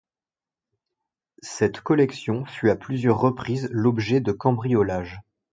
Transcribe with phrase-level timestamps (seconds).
[1.43, 5.19] Cette collection fut à plusieurs reprises l’objet de cambriolages.